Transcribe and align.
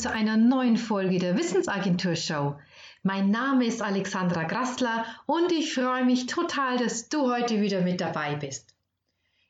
zu 0.00 0.10
einer 0.10 0.38
neuen 0.38 0.78
Folge 0.78 1.18
der 1.18 1.36
Wissensagentur 1.36 2.16
Show. 2.16 2.56
Mein 3.02 3.30
Name 3.30 3.66
ist 3.66 3.82
Alexandra 3.82 4.44
Grassler 4.44 5.04
und 5.26 5.52
ich 5.52 5.74
freue 5.74 6.06
mich 6.06 6.24
total, 6.24 6.78
dass 6.78 7.10
du 7.10 7.30
heute 7.30 7.60
wieder 7.60 7.82
mit 7.82 8.00
dabei 8.00 8.34
bist. 8.36 8.74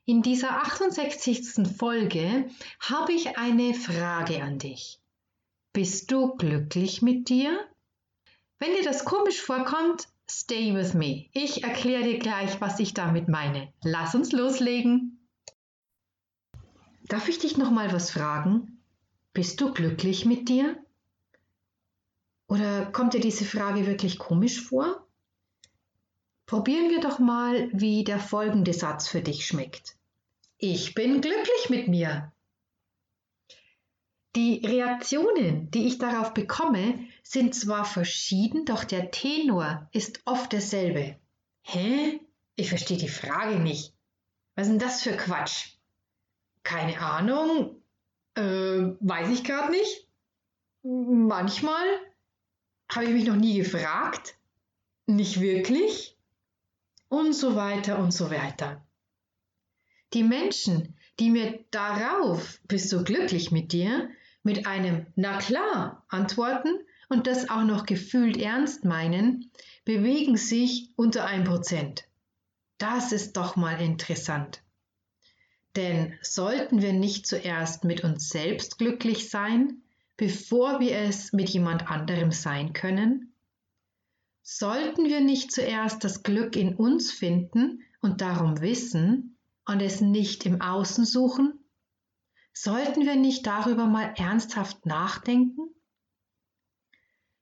In 0.03 0.21
dieser 0.21 0.61
68. 0.61 1.65
Folge 1.77 2.49
habe 2.81 3.13
ich 3.13 3.37
eine 3.37 3.73
Frage 3.73 4.43
an 4.43 4.59
dich. 4.59 4.99
Bist 5.71 6.11
du 6.11 6.35
glücklich 6.35 7.01
mit 7.01 7.29
dir? 7.29 7.57
Wenn 8.59 8.75
dir 8.75 8.83
das 8.83 9.05
komisch 9.05 9.39
vorkommt, 9.39 10.09
stay 10.29 10.75
with 10.75 10.93
me. 10.93 11.27
Ich 11.31 11.63
erkläre 11.63 12.03
dir 12.03 12.19
gleich, 12.19 12.59
was 12.59 12.77
ich 12.81 12.93
damit 12.93 13.29
meine. 13.29 13.71
Lass 13.85 14.15
uns 14.15 14.33
loslegen. 14.33 15.25
Darf 17.03 17.29
ich 17.29 17.39
dich 17.39 17.57
noch 17.57 17.71
mal 17.71 17.93
was 17.93 18.11
fragen? 18.11 18.80
Bist 19.33 19.61
du 19.61 19.71
glücklich 19.73 20.25
mit 20.25 20.49
dir? 20.49 20.83
Oder 22.47 22.85
kommt 22.91 23.13
dir 23.13 23.21
diese 23.21 23.45
Frage 23.45 23.87
wirklich 23.87 24.19
komisch 24.19 24.61
vor? 24.61 25.07
Probieren 26.45 26.89
wir 26.89 26.99
doch 26.99 27.17
mal, 27.17 27.69
wie 27.71 28.03
der 28.03 28.19
folgende 28.19 28.73
Satz 28.73 29.07
für 29.07 29.21
dich 29.21 29.45
schmeckt. 29.45 29.95
Ich 30.57 30.93
bin 30.95 31.21
glücklich 31.21 31.69
mit 31.69 31.87
mir. 31.87 32.33
Die 34.35 34.61
Reaktionen, 34.65 35.71
die 35.71 35.87
ich 35.87 35.97
darauf 35.97 36.33
bekomme, 36.33 37.07
sind 37.23 37.55
zwar 37.55 37.85
verschieden, 37.85 38.65
doch 38.65 38.83
der 38.83 39.11
Tenor 39.11 39.89
ist 39.93 40.21
oft 40.25 40.51
derselbe. 40.51 41.17
Hä? 41.63 42.19
Ich 42.55 42.67
verstehe 42.67 42.97
die 42.97 43.07
Frage 43.07 43.59
nicht. 43.59 43.93
Was 44.55 44.67
ist 44.67 44.71
denn 44.71 44.79
das 44.79 45.01
für 45.01 45.15
Quatsch? 45.15 45.77
Keine 46.63 46.99
Ahnung, 46.99 47.80
äh, 48.35 48.95
weiß 48.99 49.29
ich 49.29 49.43
gerade 49.43 49.71
nicht. 49.71 50.07
Manchmal 50.83 51.85
habe 52.89 53.05
ich 53.05 53.11
mich 53.11 53.25
noch 53.25 53.35
nie 53.35 53.57
gefragt. 53.57 54.35
Nicht 55.05 55.41
wirklich. 55.41 56.17
Und 57.09 57.33
so 57.33 57.55
weiter 57.55 57.99
und 57.99 58.11
so 58.11 58.31
weiter. 58.31 58.83
Die 60.13 60.23
Menschen, 60.23 60.95
die 61.19 61.29
mir 61.29 61.63
darauf, 61.71 62.59
bist 62.67 62.91
du 62.91 63.03
glücklich 63.03 63.51
mit 63.51 63.71
dir, 63.73 64.09
mit 64.43 64.65
einem 64.65 65.05
Na 65.15 65.37
klar 65.37 66.05
antworten 66.09 66.79
und 67.09 67.27
das 67.27 67.49
auch 67.49 67.63
noch 67.63 67.85
gefühlt 67.85 68.37
ernst 68.37 68.85
meinen, 68.85 69.51
bewegen 69.85 70.37
sich 70.37 70.89
unter 70.95 71.25
ein 71.25 71.43
Prozent. 71.43 72.05
Das 72.77 73.11
ist 73.11 73.37
doch 73.37 73.55
mal 73.55 73.79
interessant. 73.79 74.63
Denn 75.75 76.17
sollten 76.21 76.81
wir 76.81 76.91
nicht 76.91 77.25
zuerst 77.25 77.85
mit 77.85 78.03
uns 78.03 78.29
selbst 78.29 78.77
glücklich 78.77 79.29
sein, 79.29 79.81
bevor 80.17 80.79
wir 80.79 80.97
es 80.97 81.31
mit 81.31 81.49
jemand 81.49 81.89
anderem 81.89 82.31
sein 82.31 82.73
können? 82.73 83.33
Sollten 84.43 85.05
wir 85.05 85.21
nicht 85.21 85.51
zuerst 85.51 86.03
das 86.03 86.23
Glück 86.23 86.55
in 86.55 86.75
uns 86.75 87.11
finden 87.11 87.83
und 88.01 88.21
darum 88.21 88.59
wissen 88.59 89.37
und 89.65 89.81
es 89.81 90.01
nicht 90.01 90.45
im 90.45 90.61
Außen 90.61 91.05
suchen? 91.05 91.57
Sollten 92.53 93.05
wir 93.05 93.15
nicht 93.15 93.47
darüber 93.47 93.85
mal 93.85 94.13
ernsthaft 94.17 94.85
nachdenken? 94.85 95.73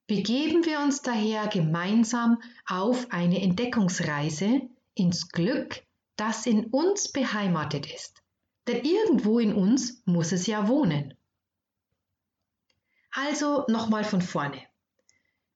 Begeben 0.05 0.65
wir 0.65 0.79
uns 0.81 1.01
daher 1.01 1.47
gemeinsam 1.47 2.41
auf 2.67 3.11
eine 3.11 3.41
Entdeckungsreise 3.41 4.61
ins 4.93 5.29
Glück, 5.29 5.83
das 6.15 6.45
in 6.45 6.65
uns 6.65 7.11
beheimatet 7.11 7.91
ist. 7.91 8.21
Denn 8.69 8.85
irgendwo 8.85 9.39
in 9.39 9.55
uns 9.55 10.03
muss 10.05 10.31
es 10.31 10.45
ja 10.45 10.67
wohnen. 10.67 11.17
Also 13.09 13.65
nochmal 13.67 14.03
von 14.03 14.21
vorne. 14.21 14.61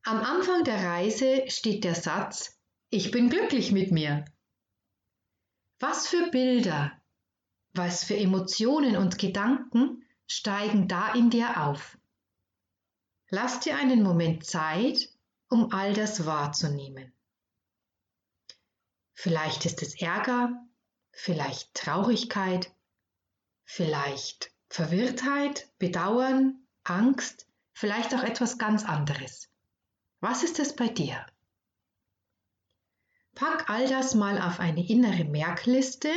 Am 0.02 0.18
Anfang 0.18 0.64
der 0.64 0.84
Reise 0.84 1.44
steht 1.48 1.84
der 1.84 1.94
Satz, 1.94 2.60
ich 2.90 3.12
bin 3.12 3.30
glücklich 3.30 3.72
mit 3.72 3.92
mir. 3.92 4.26
Was 5.80 6.08
für 6.08 6.32
Bilder, 6.32 6.92
was 7.74 8.04
für 8.04 8.18
Emotionen 8.18 8.98
und 8.98 9.20
Gedanken 9.20 10.04
steigen 10.26 10.88
da 10.88 11.14
in 11.14 11.30
dir 11.30 11.68
auf? 11.68 12.00
Lass 13.30 13.60
dir 13.60 13.78
einen 13.78 14.02
Moment 14.02 14.44
Zeit, 14.44 15.14
um 15.50 15.72
all 15.72 15.94
das 15.94 16.26
wahrzunehmen. 16.26 17.14
Vielleicht 19.14 19.68
ist 19.68 19.84
es 19.84 20.02
Ärger, 20.02 20.66
vielleicht 21.12 21.76
Traurigkeit, 21.76 22.73
vielleicht 23.66 24.52
Verwirrtheit, 24.70 25.70
Bedauern, 25.78 26.66
Angst, 26.84 27.48
vielleicht 27.74 28.14
auch 28.16 28.24
etwas 28.24 28.58
ganz 28.58 28.84
anderes. 28.86 29.50
Was 30.20 30.44
ist 30.44 30.60
es 30.60 30.76
bei 30.76 30.88
dir? 30.88 31.26
Pack 33.36 33.70
all 33.70 33.88
das 33.88 34.16
mal 34.16 34.42
auf 34.42 34.60
eine 34.60 34.88
innere 34.88 35.26
Merkliste 35.26 36.12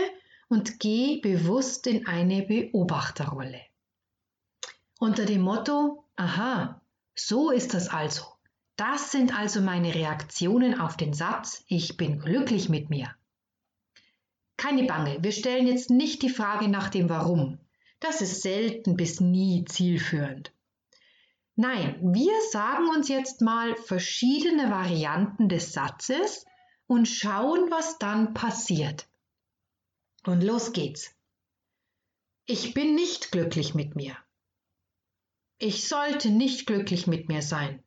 und 0.49 0.81
geh 0.81 1.21
bewusst 1.21 1.87
in 1.87 2.07
eine 2.07 2.43
Beobachterrolle. 2.43 3.61
Unter 4.99 5.25
dem 5.25 5.41
Motto, 5.43 6.05
aha, 6.17 6.81
so 7.15 7.51
ist 7.51 7.75
das 7.75 7.89
also. 7.89 8.25
Das 8.77 9.11
sind 9.11 9.37
also 9.37 9.61
meine 9.61 9.95
Reaktionen 9.95 10.79
auf 10.79 10.97
den 10.97 11.15
Satz, 11.15 11.65
ich 11.67 11.97
bin 11.97 12.19
glücklich 12.19 12.69
mit 12.69 12.91
mir. 12.91 13.15
Keine 14.57 14.85
Bange, 14.85 15.23
wir 15.23 15.33
stellen 15.33 15.67
jetzt 15.67 15.91
nicht 15.91 16.23
die 16.23 16.31
Frage 16.31 16.69
nach 16.69 16.89
dem 16.89 17.09
Warum. 17.09 17.59
Das 18.01 18.21
ist 18.21 18.43
selten 18.43 18.97
bis 18.97 19.21
nie 19.21 19.65
zielführend. 19.65 20.53
Nein, 21.55 21.99
wir 22.03 22.35
sagen 22.51 22.89
uns 22.89 23.09
jetzt 23.09 23.41
mal 23.41 23.77
verschiedene 23.77 24.71
Varianten 24.71 25.49
des 25.49 25.73
Satzes 25.73 26.45
und 26.87 27.07
schauen, 27.07 27.71
was 27.71 27.99
dann 27.99 28.35
passiert. 28.35 29.09
Und 30.25 30.43
los 30.43 30.73
geht's. 30.73 31.15
Ich 32.47 32.75
bin 32.75 32.95
nicht 32.95 33.33
glücklich 33.33 33.75
mit 33.75 33.97
mir. 33.97 34.17
Ich 35.59 35.89
sollte 35.89 36.31
nicht 36.31 36.67
glücklich 36.67 37.07
mit 37.07 37.29
mir 37.29 37.43
sein. 37.43 37.83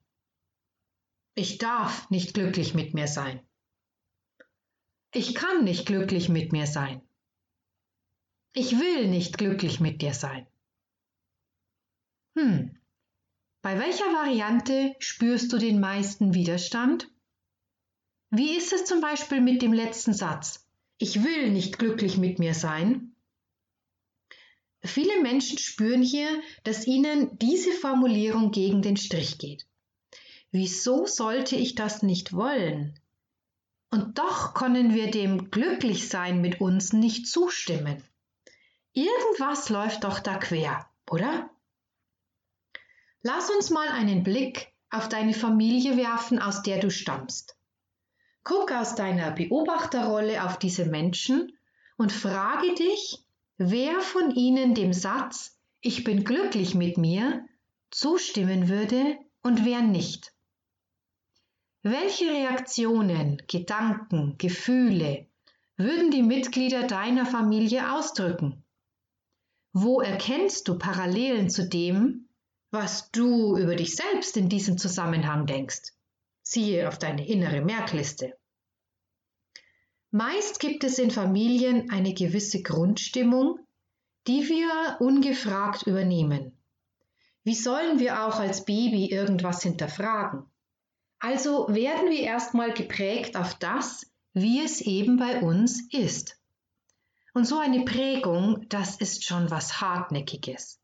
Ich 1.35 1.59
darf 1.59 2.09
nicht 2.09 2.33
glücklich 2.33 2.73
mit 2.73 2.93
mir 2.93 3.07
sein. 3.07 3.39
Ich 5.11 5.33
kann 5.33 5.63
nicht 5.63 5.87
glücklich 5.87 6.29
mit 6.29 6.51
mir 6.51 6.67
sein. 6.67 7.01
Ich 8.53 8.79
will 8.79 9.07
nicht 9.07 9.37
glücklich 9.37 9.79
mit 9.79 10.01
dir 10.01 10.13
sein. 10.13 10.45
Hm, 12.35 12.79
bei 13.61 13.77
welcher 13.79 14.05
Variante 14.05 14.95
spürst 14.99 15.51
du 15.51 15.57
den 15.57 15.79
meisten 15.79 16.33
Widerstand? 16.33 17.09
Wie 18.29 18.55
ist 18.55 18.71
es 18.71 18.85
zum 18.85 19.01
Beispiel 19.01 19.41
mit 19.41 19.61
dem 19.61 19.73
letzten 19.73 20.13
Satz? 20.13 20.67
Ich 20.97 21.23
will 21.23 21.51
nicht 21.51 21.79
glücklich 21.79 22.17
mit 22.17 22.37
mir 22.37 22.53
sein. 22.53 23.15
Viele 24.81 25.21
Menschen 25.21 25.57
spüren 25.57 26.03
hier, 26.03 26.41
dass 26.63 26.87
ihnen 26.87 27.37
diese 27.39 27.71
Formulierung 27.71 28.51
gegen 28.51 28.81
den 28.81 28.95
Strich 28.95 29.39
geht. 29.39 29.65
Wieso 30.51 31.05
sollte 31.05 31.55
ich 31.55 31.75
das 31.75 32.03
nicht 32.03 32.31
wollen? 32.33 32.99
Und 33.91 34.19
doch 34.19 34.53
können 34.53 34.93
wir 34.93 35.09
dem 35.09 35.49
Glücklichsein 35.49 36.41
mit 36.41 36.61
uns 36.61 36.93
nicht 36.93 37.27
zustimmen. 37.27 38.03
Irgendwas 38.93 39.69
läuft 39.69 40.03
doch 40.03 40.19
da 40.19 40.37
quer, 40.37 40.87
oder? 41.09 41.49
Lass 43.21 43.49
uns 43.49 43.69
mal 43.69 43.87
einen 43.89 44.23
Blick 44.23 44.71
auf 44.91 45.09
deine 45.09 45.33
Familie 45.33 45.97
werfen, 45.97 46.39
aus 46.39 46.63
der 46.63 46.79
du 46.79 46.89
stammst. 46.89 47.57
Guck 48.43 48.71
aus 48.71 48.95
deiner 48.95 49.31
Beobachterrolle 49.31 50.43
auf 50.43 50.57
diese 50.57 50.85
Menschen 50.85 51.57
und 51.97 52.11
frage 52.11 52.73
dich, 52.75 53.23
wer 53.57 53.99
von 54.01 54.31
ihnen 54.31 54.73
dem 54.73 54.93
Satz 54.93 55.57
Ich 55.81 56.03
bin 56.03 56.23
glücklich 56.23 56.75
mit 56.75 56.97
mir 56.97 57.45
zustimmen 57.91 58.69
würde 58.69 59.17
und 59.41 59.65
wer 59.65 59.81
nicht. 59.81 60.33
Welche 61.81 62.25
Reaktionen, 62.25 63.41
Gedanken, 63.47 64.37
Gefühle 64.37 65.27
würden 65.77 66.11
die 66.11 66.23
Mitglieder 66.23 66.85
deiner 66.85 67.25
Familie 67.25 67.93
ausdrücken? 67.93 68.65
Wo 69.71 70.01
erkennst 70.01 70.67
du 70.67 70.77
Parallelen 70.77 71.49
zu 71.49 71.69
dem, 71.69 72.27
was 72.69 73.11
du 73.11 73.57
über 73.57 73.77
dich 73.77 73.95
selbst 73.95 74.35
in 74.35 74.49
diesem 74.49 74.77
Zusammenhang 74.77 75.45
denkst? 75.45 75.93
Siehe 76.41 76.85
auf 76.85 76.97
deine 76.97 77.25
innere 77.25 77.61
Merkliste. 77.61 78.37
Meist 80.11 80.59
gibt 80.59 80.83
es 80.83 80.99
in 80.99 81.11
Familien 81.11 81.89
eine 81.91 82.13
gewisse 82.13 82.61
Grundstimmung, 82.61 83.57
die 84.27 84.49
wir 84.49 84.97
ungefragt 84.99 85.83
übernehmen. 85.83 86.57
Wie 87.45 87.55
sollen 87.55 87.99
wir 87.99 88.25
auch 88.25 88.41
als 88.41 88.65
Baby 88.65 89.05
irgendwas 89.05 89.63
hinterfragen? 89.63 90.45
Also 91.19 91.67
werden 91.67 92.09
wir 92.09 92.21
erstmal 92.21 92.73
geprägt 92.73 93.35
auf 93.35 93.53
das, 93.55 94.09
wie 94.33 94.63
es 94.63 94.79
eben 94.79 95.17
bei 95.17 95.41
uns 95.41 95.91
ist. 95.91 96.37
Und 97.33 97.45
so 97.45 97.59
eine 97.59 97.83
Prägung, 97.83 98.67
das 98.69 98.95
ist 98.97 99.25
schon 99.25 99.51
was 99.51 99.81
Hartnäckiges. 99.81 100.79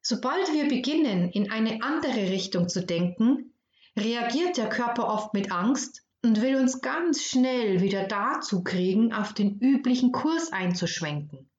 Sobald 0.00 0.52
wir 0.52 0.68
beginnen, 0.68 1.30
in 1.30 1.50
eine 1.50 1.82
andere 1.82 2.30
Richtung 2.30 2.68
zu 2.68 2.84
denken, 2.84 3.52
reagiert 3.96 4.56
der 4.56 4.68
Körper 4.68 5.08
oft 5.12 5.34
mit 5.34 5.52
Angst 5.52 6.02
und 6.22 6.40
will 6.40 6.56
uns 6.56 6.80
ganz 6.80 7.22
schnell 7.22 7.82
wieder 7.82 8.04
dazu 8.04 8.64
kriegen, 8.64 9.12
auf 9.12 9.34
den 9.34 9.58
üblichen 9.58 10.12
Kurs 10.12 10.52
einzuschwenken. 10.52 11.49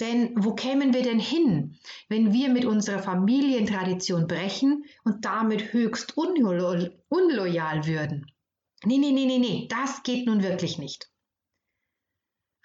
Denn 0.00 0.32
wo 0.36 0.54
kämen 0.54 0.92
wir 0.92 1.02
denn 1.02 1.20
hin, 1.20 1.78
wenn 2.08 2.32
wir 2.32 2.48
mit 2.48 2.64
unserer 2.64 3.02
Familientradition 3.02 4.26
brechen 4.26 4.84
und 5.04 5.24
damit 5.24 5.72
höchst 5.72 6.16
unlo 6.16 6.90
unloyal 7.08 7.86
würden? 7.86 8.26
Nee, 8.84 8.98
nee, 8.98 9.12
nee, 9.12 9.26
nee, 9.26 9.38
nee, 9.38 9.68
das 9.68 10.02
geht 10.02 10.26
nun 10.26 10.42
wirklich 10.42 10.78
nicht. 10.78 11.10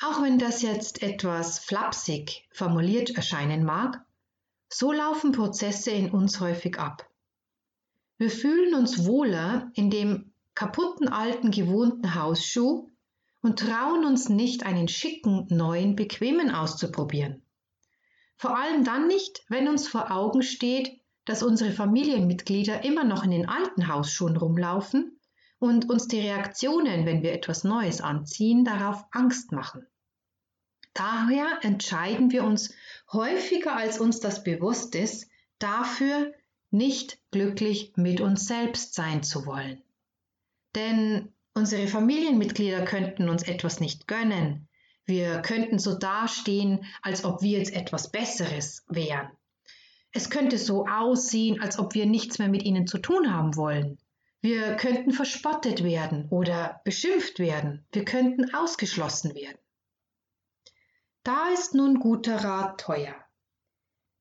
Auch 0.01 0.21
wenn 0.23 0.39
das 0.39 0.61
jetzt 0.61 1.03
etwas 1.03 1.59
flapsig 1.59 2.47
formuliert 2.51 3.11
erscheinen 3.11 3.63
mag, 3.63 4.03
so 4.69 4.91
laufen 4.91 5.31
Prozesse 5.31 5.91
in 5.91 6.11
uns 6.11 6.39
häufig 6.39 6.79
ab. 6.79 7.07
Wir 8.17 8.29
fühlen 8.29 8.73
uns 8.75 9.05
wohler 9.05 9.71
in 9.75 9.89
dem 9.89 10.33
kaputten 10.55 11.07
alten 11.07 11.51
gewohnten 11.51 12.15
Hausschuh 12.15 12.88
und 13.41 13.59
trauen 13.59 14.05
uns 14.05 14.29
nicht, 14.29 14.65
einen 14.65 14.87
schicken, 14.87 15.47
neuen, 15.49 15.95
bequemen 15.95 16.51
auszuprobieren. 16.51 17.41
Vor 18.37 18.57
allem 18.57 18.83
dann 18.83 19.07
nicht, 19.07 19.43
wenn 19.49 19.67
uns 19.67 19.87
vor 19.87 20.11
Augen 20.11 20.41
steht, 20.41 20.99
dass 21.25 21.43
unsere 21.43 21.71
Familienmitglieder 21.71 22.83
immer 22.83 23.03
noch 23.03 23.23
in 23.23 23.31
den 23.31 23.47
alten 23.47 23.87
Hausschuhen 23.87 24.37
rumlaufen 24.37 25.19
und 25.59 25.89
uns 25.89 26.07
die 26.07 26.21
Reaktionen, 26.21 27.05
wenn 27.05 27.21
wir 27.21 27.33
etwas 27.33 27.63
Neues 27.63 28.01
anziehen, 28.01 28.65
darauf 28.65 29.03
Angst 29.11 29.51
machen. 29.51 29.85
Daher 30.93 31.59
entscheiden 31.61 32.31
wir 32.31 32.43
uns 32.43 32.73
häufiger, 33.11 33.75
als 33.75 33.99
uns 33.99 34.19
das 34.19 34.43
bewusst 34.43 34.95
ist, 34.95 35.29
dafür, 35.59 36.33
nicht 36.71 37.19
glücklich 37.31 37.93
mit 37.95 38.21
uns 38.21 38.47
selbst 38.47 38.93
sein 38.93 39.23
zu 39.23 39.45
wollen. 39.45 39.81
Denn 40.75 41.33
unsere 41.59 41.87
Familienmitglieder 41.87 42.85
könnten 42.85 43.27
uns 43.27 43.43
etwas 43.43 43.81
nicht 43.81 44.07
gönnen. 44.07 44.69
Wir 45.05 45.41
könnten 45.41 45.77
so 45.77 45.97
dastehen, 45.99 46.85
als 47.01 47.25
ob 47.25 47.41
wir 47.41 47.59
jetzt 47.59 47.73
etwas 47.73 48.11
Besseres 48.11 48.85
wären. 48.87 49.29
Es 50.13 50.29
könnte 50.29 50.57
so 50.57 50.87
aussehen, 50.87 51.61
als 51.61 51.77
ob 51.77 51.93
wir 51.95 52.05
nichts 52.05 52.39
mehr 52.39 52.47
mit 52.47 52.63
ihnen 52.63 52.87
zu 52.87 52.97
tun 52.97 53.33
haben 53.33 53.57
wollen. 53.57 53.99
Wir 54.39 54.75
könnten 54.77 55.11
verspottet 55.11 55.83
werden 55.83 56.29
oder 56.29 56.79
beschimpft 56.85 57.39
werden. 57.39 57.85
Wir 57.91 58.05
könnten 58.05 58.53
ausgeschlossen 58.55 59.35
werden. 59.35 59.59
Da 61.23 61.49
ist 61.49 61.75
nun 61.75 61.99
guter 61.99 62.37
Rat 62.37 62.79
teuer. 62.79 63.15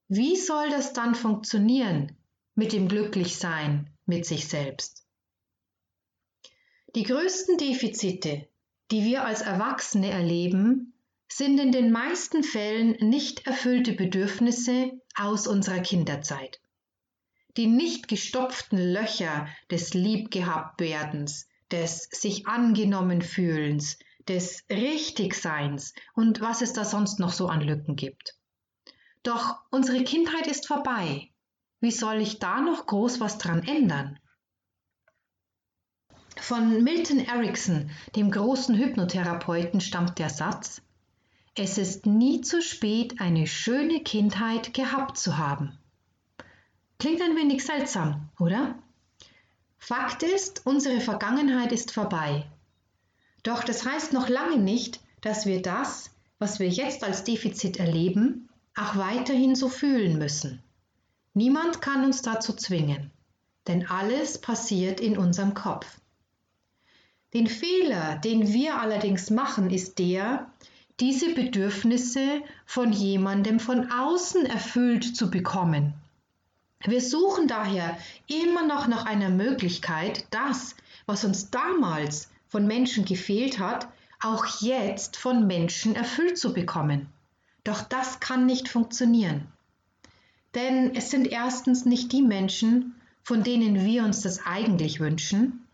Wie 0.08 0.35
soll 0.35 0.70
das 0.70 0.93
dann 0.93 1.14
funktionieren 1.14 2.17
mit 2.56 2.73
dem 2.73 2.88
Glücklichsein 2.88 3.96
mit 4.06 4.26
sich 4.26 4.49
selbst? 4.49 5.08
Die 6.99 7.05
größten 7.05 7.59
Defizite, 7.59 8.49
die 8.91 9.05
wir 9.05 9.25
als 9.25 9.43
Erwachsene 9.43 10.11
erleben, 10.11 10.95
sind 11.29 11.61
in 11.61 11.71
den 11.71 11.93
meisten 11.93 12.43
Fällen 12.43 12.97
nicht 12.99 13.47
erfüllte 13.47 13.93
Bedürfnisse 13.93 15.00
aus 15.15 15.47
unserer 15.47 15.79
Kinderzeit. 15.79 16.59
Die 17.56 17.69
nicht 17.69 18.09
gestopften 18.09 18.79
Löcher 18.79 19.47
des 19.71 19.95
Liebgehabtwerdens, 19.95 21.47
des 21.71 22.09
sich 22.11 22.49
angenommen 22.49 23.23
fühlens, 23.23 24.00
des 24.27 24.65
Richtigseins 24.69 25.95
und 26.15 26.41
was 26.41 26.62
es 26.62 26.73
da 26.73 26.85
sonst 26.85 27.21
noch 27.21 27.33
so 27.33 27.47
an 27.47 27.61
Lücken 27.61 27.95
gibt. 27.95 28.35
Doch 29.23 29.61
unsere 29.71 30.03
Kindheit 30.03 30.49
ist 30.49 30.67
vorbei. 30.67 31.31
Wie 31.79 31.93
soll 31.93 32.21
ich 32.21 32.41
da 32.41 32.61
noch 32.61 32.87
groß 32.87 33.21
was 33.21 33.39
dran 33.39 33.62
ändern? 33.62 34.19
Von 36.40 36.82
Milton 36.82 37.20
Erickson, 37.20 37.90
dem 38.17 38.31
großen 38.31 38.76
Hypnotherapeuten, 38.76 39.81
stammt 39.81 40.19
der 40.19 40.31
Satz, 40.31 40.81
es 41.55 41.76
ist 41.76 42.06
nie 42.06 42.40
zu 42.40 42.62
spät, 42.62 43.20
eine 43.20 43.46
schöne 43.46 44.00
Kindheit 44.00 44.73
gehabt 44.75 45.19
zu 45.19 45.37
haben. 45.38 45.76
Klingt 46.99 47.20
ein 47.20 47.37
wenig 47.37 47.64
seltsam, 47.64 48.29
oder? 48.38 48.79
Fakt 49.79 50.23
ist, 50.23 50.62
unsere 50.67 51.00
Vergangenheit 51.00 51.73
ist 51.73 51.90
vorbei. 51.90 52.46
Doch 53.43 53.64
das 53.64 53.85
heißt 53.85 54.12
noch 54.12 54.29
lange 54.29 54.58
nicht, 54.58 55.00
dass 55.20 55.46
wir 55.46 55.61
das, 55.61 56.11
was 56.38 56.61
wir 56.61 56.69
jetzt 56.69 57.02
als 57.02 57.25
Defizit 57.25 57.79
erleben, 57.79 58.49
auch 58.76 58.96
weiterhin 58.96 59.56
so 59.56 59.69
fühlen 59.69 60.19
müssen. 60.19 60.62
Niemand 61.35 61.81
kann 61.81 62.05
uns 62.05 62.23
dazu 62.23 62.52
zwingen, 62.52 63.11
denn 63.67 63.88
alles 63.88 64.40
passiert 64.40 65.00
in 65.00 65.19
unserem 65.19 65.55
Kopf. 65.55 65.87
Den 67.35 67.47
Fehler, 67.47 68.17
den 68.17 68.53
wir 68.53 68.81
allerdings 68.81 69.31
machen, 69.31 69.71
ist 69.71 69.99
der, 69.99 70.51
diese 70.99 71.35
Bedürfnisse 71.35 72.43
von 72.65 72.93
jemandem 72.93 73.61
von 73.61 73.91
außen 73.91 74.47
erfüllt 74.47 75.15
zu 75.15 75.31
bekommen. 75.31 75.93
Wir 76.85 77.01
suchen 77.01 77.47
daher 77.47 77.99
immer 78.29 78.65
noch 78.67 78.87
nach 78.87 79.05
einer 79.05 79.29
Möglichkeit, 79.29 80.27
das, 80.31 80.75
was 81.07 81.25
uns 81.25 81.51
damals 81.51 82.31
von 82.49 82.67
Menschen 82.67 83.05
gefehlt 83.05 83.59
hat, 83.59 83.89
auch 84.21 84.61
jetzt 84.61 85.17
von 85.17 85.47
Menschen 85.47 85.95
erfüllt 85.95 86.39
zu 86.39 86.53
bekommen. 86.53 87.09
Doch 87.63 87.83
das 87.83 88.21
kann 88.21 88.47
nicht 88.47 88.69
funktionieren. 88.69 89.47
Denn 90.55 90.95
es 90.95 91.11
sind 91.11 91.27
erstens 91.27 91.85
nicht 91.85 92.11
die 92.13 92.23
Menschen, 92.23 92.95
von 93.23 93.43
denen 93.43 93.85
wir 93.85 94.05
uns 94.05 94.23
das 94.23 94.47
eigentlich 94.47 94.99
wünschen, 94.99 95.68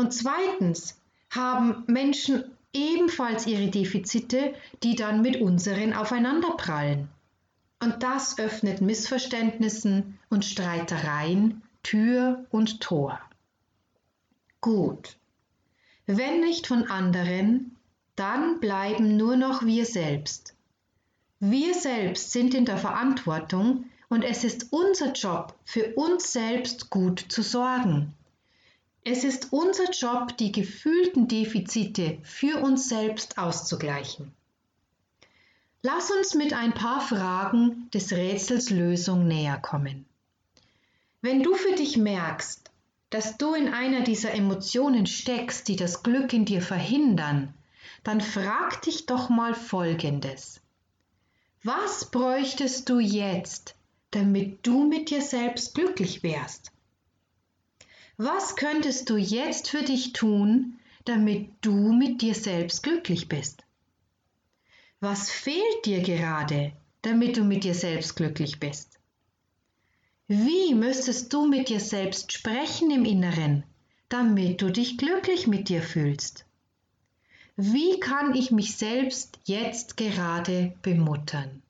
und 0.00 0.14
zweitens 0.14 0.98
haben 1.28 1.84
Menschen 1.86 2.44
ebenfalls 2.72 3.46
ihre 3.46 3.68
Defizite, 3.68 4.54
die 4.82 4.96
dann 4.96 5.20
mit 5.20 5.42
unseren 5.42 5.92
aufeinanderprallen. 5.92 7.08
Und 7.82 8.02
das 8.02 8.38
öffnet 8.38 8.80
Missverständnissen 8.80 10.18
und 10.30 10.46
Streitereien 10.46 11.60
Tür 11.82 12.46
und 12.50 12.80
Tor. 12.80 13.20
Gut. 14.62 15.18
Wenn 16.06 16.40
nicht 16.40 16.66
von 16.66 16.90
anderen, 16.90 17.76
dann 18.16 18.58
bleiben 18.58 19.18
nur 19.18 19.36
noch 19.36 19.66
wir 19.66 19.84
selbst. 19.84 20.54
Wir 21.40 21.74
selbst 21.74 22.32
sind 22.32 22.54
in 22.54 22.64
der 22.64 22.78
Verantwortung 22.78 23.84
und 24.08 24.24
es 24.24 24.44
ist 24.44 24.68
unser 24.70 25.12
Job, 25.12 25.54
für 25.66 25.94
uns 25.94 26.32
selbst 26.32 26.88
gut 26.88 27.20
zu 27.28 27.42
sorgen. 27.42 28.14
Es 29.02 29.24
ist 29.24 29.52
unser 29.52 29.90
Job, 29.90 30.36
die 30.36 30.52
gefühlten 30.52 31.26
Defizite 31.26 32.18
für 32.22 32.60
uns 32.62 32.88
selbst 32.88 33.38
auszugleichen. 33.38 34.32
Lass 35.82 36.10
uns 36.10 36.34
mit 36.34 36.52
ein 36.52 36.74
paar 36.74 37.00
Fragen 37.00 37.88
des 37.94 38.12
Rätsels 38.12 38.68
Lösung 38.68 39.26
näher 39.26 39.56
kommen. 39.56 40.04
Wenn 41.22 41.42
du 41.42 41.54
für 41.54 41.74
dich 41.74 41.96
merkst, 41.96 42.70
dass 43.08 43.38
du 43.38 43.54
in 43.54 43.72
einer 43.72 44.02
dieser 44.02 44.32
Emotionen 44.32 45.06
steckst, 45.06 45.68
die 45.68 45.76
das 45.76 46.02
Glück 46.02 46.34
in 46.34 46.44
dir 46.44 46.60
verhindern, 46.60 47.54
dann 48.04 48.20
frag 48.20 48.82
dich 48.82 49.06
doch 49.06 49.30
mal 49.30 49.54
Folgendes. 49.54 50.60
Was 51.62 52.10
bräuchtest 52.10 52.88
du 52.88 53.00
jetzt, 53.00 53.74
damit 54.10 54.66
du 54.66 54.84
mit 54.84 55.10
dir 55.10 55.22
selbst 55.22 55.74
glücklich 55.74 56.22
wärst? 56.22 56.72
Was 58.22 58.54
könntest 58.54 59.08
du 59.08 59.16
jetzt 59.16 59.70
für 59.70 59.82
dich 59.82 60.12
tun, 60.12 60.78
damit 61.06 61.48
du 61.62 61.90
mit 61.90 62.20
dir 62.20 62.34
selbst 62.34 62.82
glücklich 62.82 63.28
bist? 63.28 63.64
Was 65.00 65.30
fehlt 65.30 65.86
dir 65.86 66.02
gerade, 66.02 66.72
damit 67.00 67.38
du 67.38 67.44
mit 67.44 67.64
dir 67.64 67.72
selbst 67.72 68.16
glücklich 68.16 68.60
bist? 68.60 68.98
Wie 70.28 70.74
müsstest 70.74 71.32
du 71.32 71.46
mit 71.46 71.70
dir 71.70 71.80
selbst 71.80 72.30
sprechen 72.30 72.90
im 72.90 73.06
Inneren, 73.06 73.64
damit 74.10 74.60
du 74.60 74.70
dich 74.70 74.98
glücklich 74.98 75.46
mit 75.46 75.70
dir 75.70 75.80
fühlst? 75.80 76.44
Wie 77.56 78.00
kann 78.00 78.34
ich 78.34 78.50
mich 78.50 78.76
selbst 78.76 79.38
jetzt 79.46 79.96
gerade 79.96 80.74
bemuttern? 80.82 81.62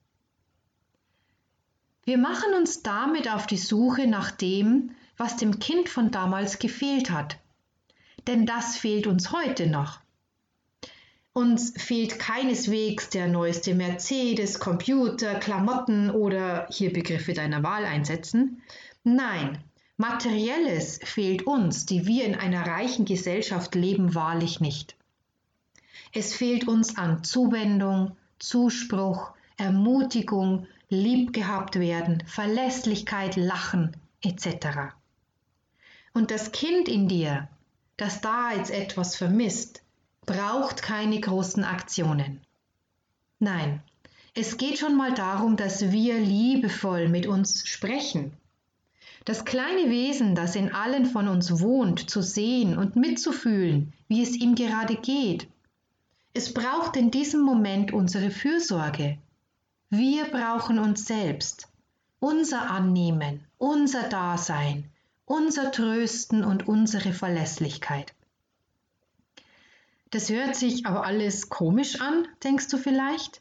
Wir 2.03 2.19
machen 2.19 2.55
uns 2.59 2.83
damit 2.83 3.31
auf 3.31 3.47
die 3.47 3.57
Suche 3.57 4.09
nach 4.09 4.33
dem, 4.33 4.97
was 5.21 5.37
dem 5.37 5.59
Kind 5.59 5.91
von 5.91 6.11
damals 6.11 6.59
gefehlt 6.59 7.11
hat. 7.11 7.37
Denn 8.27 8.47
das 8.47 8.79
fehlt 8.79 9.07
uns 9.07 9.33
heute 9.33 9.67
noch. 9.67 10.01
Uns 11.35 11.75
fehlt 11.77 12.19
keineswegs 12.19 13.11
der 13.11 13.29
neueste 13.29 13.75
Mercedes, 13.75 14.59
Computer, 14.59 15.35
Klamotten 15.35 16.11
oder 16.11 16.67
hier 16.71 16.91
Begriffe 16.91 17.35
deiner 17.35 17.63
Wahl 17.63 17.85
einsetzen. 17.85 18.63
Nein, 19.05 19.63
Materielles 19.99 21.01
fehlt 21.05 21.43
uns, 21.47 21.85
die 21.85 22.07
wir 22.07 22.25
in 22.25 22.35
einer 22.35 22.67
reichen 22.67 23.05
Gesellschaft 23.05 23.75
leben, 23.75 24.15
wahrlich 24.15 24.61
nicht. 24.61 24.97
Es 26.15 26.35
fehlt 26.35 26.67
uns 26.67 26.97
an 26.97 27.23
Zuwendung, 27.25 28.17
Zuspruch, 28.39 29.33
Ermutigung, 29.59 30.67
lieb 30.89 31.35
gehabt 31.35 31.79
werden, 31.79 32.23
Verlässlichkeit, 32.27 33.37
Lachen 33.37 33.95
etc. 34.23 34.95
Und 36.13 36.31
das 36.31 36.53
Kind 36.53 36.89
in 36.89 37.09
dir, 37.09 37.49
das 37.97 38.21
da 38.21 38.53
jetzt 38.53 38.71
etwas 38.71 39.17
vermisst, 39.17 39.83
braucht 40.27 40.83
keine 40.83 41.21
großen 41.21 41.65
Aktionen. 41.65 42.41
Nein, 43.39 43.83
es 44.35 44.57
geht 44.57 44.79
schon 44.79 44.97
mal 44.97 45.13
darum, 45.13 45.57
dass 45.57 45.91
wir 45.91 46.19
liebevoll 46.19 47.09
mit 47.09 47.27
uns 47.27 47.67
sprechen. 47.67 48.33
Das 49.25 49.45
kleine 49.45 49.91
Wesen, 49.91 50.35
das 50.35 50.57
in 50.57 50.73
allen 50.73 51.05
von 51.05 51.29
uns 51.29 51.61
wohnt, 51.61 52.09
zu 52.09 52.23
sehen 52.23 52.79
und 52.79 52.97
mitzufühlen, 52.97 53.93
wie 54.09 54.23
es 54.23 54.35
ihm 54.37 54.55
gerade 54.55 54.97
geht. 54.97 55.49
Es 56.33 56.55
braucht 56.55 56.97
in 56.97 57.11
diesem 57.11 57.41
Moment 57.41 57.93
unsere 57.93 58.31
Fürsorge. 58.31 59.19
Wir 59.91 60.25
brauchen 60.27 60.79
uns 60.79 61.07
selbst, 61.07 61.69
unser 62.21 62.71
Annehmen, 62.71 63.45
unser 63.59 64.09
Dasein, 64.09 64.85
unser 65.31 65.71
Trösten 65.71 66.43
und 66.43 66.67
unsere 66.67 67.13
Verlässlichkeit. 67.13 68.15
Das 70.11 70.29
hört 70.29 70.57
sich 70.57 70.87
aber 70.87 71.07
alles 71.07 71.49
komisch 71.49 72.01
an, 72.01 72.27
denkst 72.43 72.67
du 72.67 72.79
vielleicht? 72.79 73.41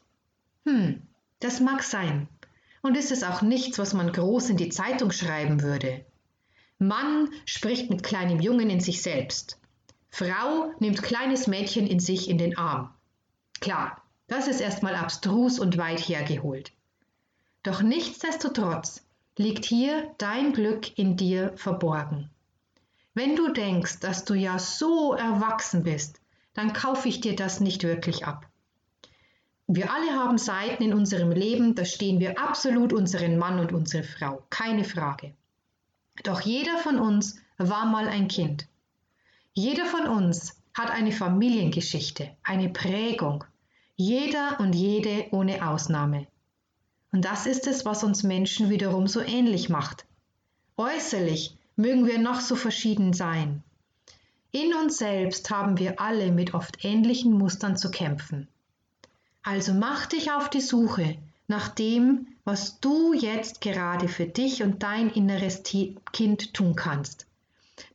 Hm, 0.64 1.02
das 1.40 1.58
mag 1.58 1.82
sein. 1.82 2.28
Und 2.80 2.96
ist 2.96 3.10
es 3.10 3.24
auch 3.24 3.42
nichts, 3.42 3.80
was 3.80 3.92
man 3.92 4.12
groß 4.12 4.50
in 4.50 4.56
die 4.56 4.68
Zeitung 4.68 5.10
schreiben 5.10 5.62
würde. 5.62 6.04
Mann 6.78 7.28
spricht 7.44 7.90
mit 7.90 8.04
kleinem 8.04 8.38
Jungen 8.38 8.70
in 8.70 8.78
sich 8.78 9.02
selbst. 9.02 9.58
Frau 10.10 10.72
nimmt 10.78 11.02
kleines 11.02 11.48
Mädchen 11.48 11.88
in 11.88 11.98
sich 11.98 12.30
in 12.30 12.38
den 12.38 12.56
Arm. 12.56 12.94
Klar, 13.60 14.00
das 14.28 14.46
ist 14.46 14.60
erstmal 14.60 14.94
abstrus 14.94 15.58
und 15.58 15.76
weit 15.76 15.98
hergeholt. 15.98 16.70
Doch 17.64 17.82
nichtsdestotrotz 17.82 19.02
liegt 19.40 19.64
hier 19.64 20.14
dein 20.18 20.52
Glück 20.52 20.98
in 20.98 21.16
dir 21.16 21.52
verborgen. 21.56 22.28
Wenn 23.14 23.36
du 23.36 23.50
denkst, 23.54 24.00
dass 24.00 24.26
du 24.26 24.34
ja 24.34 24.58
so 24.58 25.14
erwachsen 25.14 25.82
bist, 25.82 26.20
dann 26.52 26.74
kaufe 26.74 27.08
ich 27.08 27.22
dir 27.22 27.34
das 27.34 27.58
nicht 27.58 27.82
wirklich 27.82 28.26
ab. 28.26 28.46
Wir 29.66 29.90
alle 29.90 30.12
haben 30.12 30.36
Seiten 30.36 30.82
in 30.82 30.92
unserem 30.92 31.32
Leben, 31.32 31.74
da 31.74 31.86
stehen 31.86 32.20
wir 32.20 32.38
absolut 32.38 32.92
unseren 32.92 33.38
Mann 33.38 33.58
und 33.58 33.72
unsere 33.72 34.02
Frau, 34.02 34.42
keine 34.50 34.84
Frage. 34.84 35.32
Doch 36.22 36.42
jeder 36.42 36.76
von 36.76 36.98
uns 36.98 37.40
war 37.56 37.86
mal 37.86 38.08
ein 38.08 38.28
Kind. 38.28 38.68
Jeder 39.54 39.86
von 39.86 40.06
uns 40.06 40.60
hat 40.74 40.90
eine 40.90 41.12
Familiengeschichte, 41.12 42.36
eine 42.42 42.68
Prägung. 42.68 43.44
Jeder 43.96 44.60
und 44.60 44.74
jede 44.74 45.28
ohne 45.30 45.66
Ausnahme. 45.66 46.26
Und 47.12 47.24
das 47.24 47.46
ist 47.46 47.66
es, 47.66 47.84
was 47.84 48.04
uns 48.04 48.22
Menschen 48.22 48.70
wiederum 48.70 49.06
so 49.06 49.20
ähnlich 49.20 49.68
macht. 49.68 50.06
Äußerlich 50.76 51.56
mögen 51.76 52.06
wir 52.06 52.18
noch 52.18 52.40
so 52.40 52.54
verschieden 52.54 53.12
sein. 53.12 53.62
In 54.52 54.74
uns 54.74 54.98
selbst 54.98 55.50
haben 55.50 55.78
wir 55.78 56.00
alle 56.00 56.32
mit 56.32 56.54
oft 56.54 56.84
ähnlichen 56.84 57.32
Mustern 57.32 57.76
zu 57.76 57.90
kämpfen. 57.90 58.48
Also 59.42 59.72
mach 59.74 60.06
dich 60.06 60.32
auf 60.32 60.50
die 60.50 60.60
Suche 60.60 61.16
nach 61.48 61.68
dem, 61.68 62.26
was 62.44 62.80
du 62.80 63.12
jetzt 63.12 63.60
gerade 63.60 64.08
für 64.08 64.26
dich 64.26 64.62
und 64.62 64.82
dein 64.82 65.10
inneres 65.10 65.62
Kind 66.12 66.54
tun 66.54 66.74
kannst, 66.76 67.26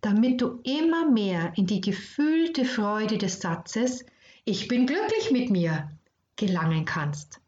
damit 0.01 0.41
du 0.41 0.59
immer 0.63 1.09
mehr 1.09 1.53
in 1.55 1.65
die 1.67 1.81
gefühlte 1.81 2.65
Freude 2.65 3.17
des 3.17 3.39
Satzes 3.41 4.05
Ich 4.43 4.67
bin 4.67 4.87
glücklich 4.87 5.31
mit 5.31 5.49
mir 5.49 5.89
gelangen 6.35 6.85
kannst. 6.85 7.39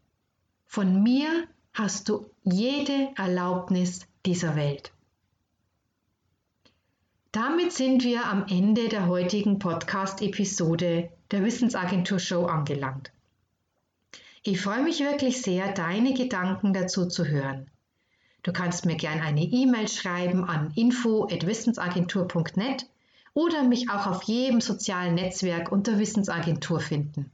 Von 0.66 1.02
mir 1.02 1.46
hast 1.78 2.08
du 2.08 2.28
jede 2.42 3.10
Erlaubnis 3.14 4.06
dieser 4.26 4.56
Welt. 4.56 4.90
Damit 7.30 7.72
sind 7.72 8.02
wir 8.02 8.26
am 8.26 8.46
Ende 8.48 8.88
der 8.88 9.06
heutigen 9.06 9.60
Podcast-Episode 9.60 11.08
der 11.30 11.44
Wissensagentur 11.44 12.18
Show 12.18 12.46
angelangt. 12.46 13.12
Ich 14.42 14.60
freue 14.60 14.82
mich 14.82 14.98
wirklich 14.98 15.40
sehr, 15.40 15.72
deine 15.72 16.14
Gedanken 16.14 16.72
dazu 16.72 17.06
zu 17.06 17.26
hören. 17.26 17.70
Du 18.42 18.52
kannst 18.52 18.84
mir 18.84 18.96
gerne 18.96 19.22
eine 19.22 19.42
E-Mail 19.42 19.86
schreiben 19.86 20.42
an 20.42 20.72
info@wissensagentur.net 20.74 22.86
oder 23.34 23.62
mich 23.62 23.88
auch 23.88 24.08
auf 24.08 24.24
jedem 24.24 24.60
sozialen 24.60 25.14
Netzwerk 25.14 25.70
unter 25.70 26.00
Wissensagentur 26.00 26.80
finden. 26.80 27.30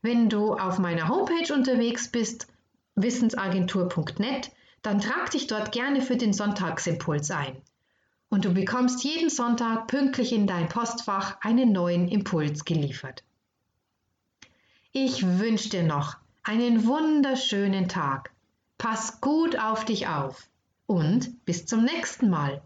Wenn 0.00 0.30
du 0.30 0.54
auf 0.54 0.78
meiner 0.78 1.08
Homepage 1.08 1.52
unterwegs 1.52 2.08
bist, 2.08 2.46
wissensagentur.net, 2.96 4.50
dann 4.82 5.00
trag 5.00 5.30
dich 5.30 5.46
dort 5.46 5.72
gerne 5.72 6.02
für 6.02 6.16
den 6.16 6.32
Sonntagsimpuls 6.32 7.30
ein 7.30 7.62
und 8.28 8.44
du 8.44 8.52
bekommst 8.52 9.04
jeden 9.04 9.30
Sonntag 9.30 9.86
pünktlich 9.86 10.32
in 10.32 10.46
dein 10.46 10.68
Postfach 10.68 11.38
einen 11.40 11.72
neuen 11.72 12.08
Impuls 12.08 12.64
geliefert. 12.64 13.22
Ich 14.92 15.38
wünsche 15.38 15.68
dir 15.70 15.82
noch 15.82 16.16
einen 16.42 16.86
wunderschönen 16.86 17.88
Tag. 17.88 18.30
Pass 18.78 19.20
gut 19.20 19.58
auf 19.58 19.84
dich 19.84 20.08
auf 20.08 20.48
und 20.86 21.44
bis 21.44 21.66
zum 21.66 21.84
nächsten 21.84 22.30
Mal. 22.30 22.62